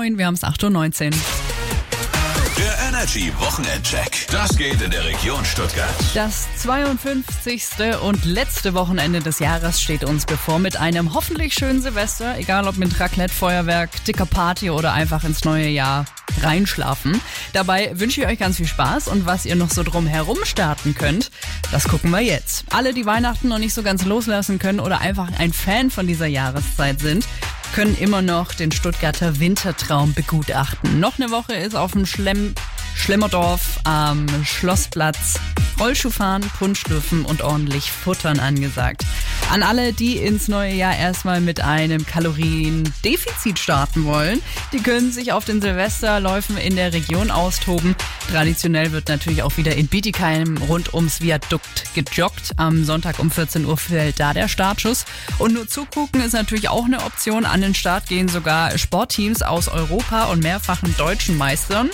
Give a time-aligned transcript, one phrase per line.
[0.00, 2.89] moin, wir haben es 8.19 Uhr.
[3.00, 4.26] Energy Wochenendcheck.
[4.30, 5.88] Das geht in der Region Stuttgart.
[6.12, 7.64] Das 52.
[8.02, 12.76] und letzte Wochenende des Jahres steht uns bevor mit einem hoffentlich schönen Silvester, egal ob
[12.76, 16.04] mit Raclette, Feuerwerk, dicker Party oder einfach ins neue Jahr
[16.42, 17.22] reinschlafen.
[17.54, 21.30] Dabei wünsche ich euch ganz viel Spaß und was ihr noch so drumherum starten könnt,
[21.72, 22.64] das gucken wir jetzt.
[22.68, 26.26] Alle, die Weihnachten noch nicht so ganz loslassen können oder einfach ein Fan von dieser
[26.26, 27.26] Jahreszeit sind,
[27.74, 31.00] können immer noch den Stuttgarter Wintertraum begutachten.
[31.00, 32.54] Noch eine Woche ist auf dem Schlemm
[32.94, 35.38] Schlemmerdorf am Schlossplatz
[35.80, 39.02] Rollschuhfahren, Punschlüpfen und ordentlich Futtern angesagt.
[39.50, 44.42] An alle, die ins neue Jahr erstmal mit einem Kaloriendefizit starten wollen,
[44.74, 47.96] die können sich auf den Silvesterläufen in der Region austoben.
[48.30, 52.52] Traditionell wird natürlich auch wieder in Bietigheim rund ums Viadukt gejoggt.
[52.58, 55.06] Am Sonntag um 14 Uhr fällt da der Startschuss.
[55.38, 57.46] Und nur zugucken ist natürlich auch eine Option.
[57.46, 61.88] An den Start gehen sogar Sportteams aus Europa und mehrfachen deutschen Meistern.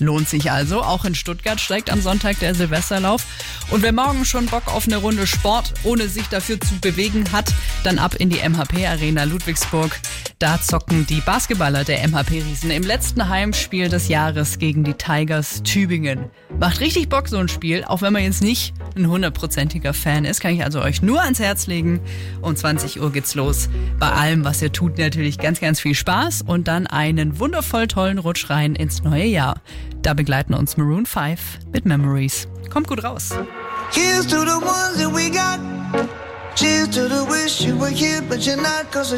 [0.00, 0.82] Lohnt sich also.
[0.82, 3.24] Auch in Stuttgart steigt am Sonntag der Silvesterlauf.
[3.70, 7.52] Und wer morgen schon Bock auf eine Runde Sport, ohne sich dafür zu bewegen hat,
[7.84, 9.98] dann ab in die MHP Arena Ludwigsburg.
[10.42, 16.32] Da zocken die Basketballer der MHP-Riesen im letzten Heimspiel des Jahres gegen die Tigers Tübingen.
[16.58, 20.40] Macht richtig Bock so ein Spiel, auch wenn man jetzt nicht ein hundertprozentiger Fan ist,
[20.40, 22.00] kann ich also euch nur ans Herz legen.
[22.40, 23.68] Um 20 Uhr geht's los.
[24.00, 28.18] Bei allem, was ihr tut, natürlich ganz, ganz viel Spaß und dann einen wundervoll tollen
[28.18, 29.60] Rutsch rein ins neue Jahr.
[30.02, 32.48] Da begleiten uns Maroon 5 mit Memories.
[32.68, 33.30] Kommt gut raus.
[33.92, 35.60] Here's to the ones that we got.
[36.54, 39.14] Cheers to the wish you were here, but you're not, cause.